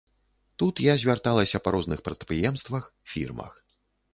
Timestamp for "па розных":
1.65-2.03